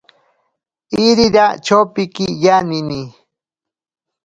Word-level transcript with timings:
Irira 1.05 1.45
chopiki 1.65 2.25
yanini. 2.43 3.01